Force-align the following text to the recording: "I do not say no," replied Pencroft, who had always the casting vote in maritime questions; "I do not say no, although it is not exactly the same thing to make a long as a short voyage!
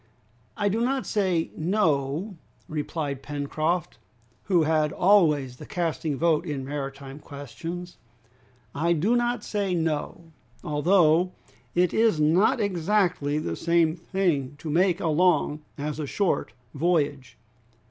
"I 0.57 0.67
do 0.67 0.81
not 0.81 1.05
say 1.05 1.51
no," 1.55 2.35
replied 2.67 3.21
Pencroft, 3.21 3.99
who 4.45 4.63
had 4.63 4.91
always 4.91 5.57
the 5.57 5.65
casting 5.67 6.17
vote 6.17 6.43
in 6.43 6.65
maritime 6.65 7.19
questions; 7.19 7.97
"I 8.73 8.93
do 8.93 9.15
not 9.15 9.43
say 9.43 9.75
no, 9.75 10.31
although 10.63 11.33
it 11.75 11.93
is 11.93 12.19
not 12.19 12.59
exactly 12.59 13.37
the 13.37 13.55
same 13.55 13.95
thing 13.95 14.55
to 14.57 14.71
make 14.71 14.99
a 14.99 15.07
long 15.07 15.61
as 15.77 15.99
a 15.99 16.07
short 16.07 16.53
voyage! 16.73 17.37